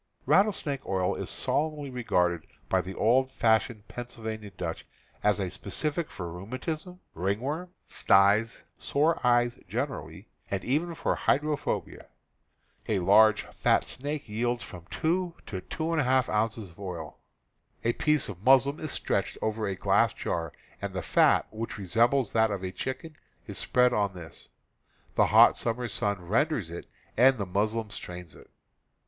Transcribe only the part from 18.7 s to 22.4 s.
is stretched over a glass jar, and the fat, which resembles